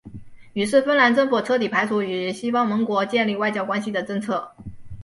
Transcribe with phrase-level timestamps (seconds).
[0.53, 4.55] 于是芬兰政府彻底排除与西方盟国建立外交关系的政策。